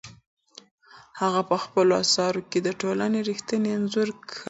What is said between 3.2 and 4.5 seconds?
رښتینی انځور کښلی دی.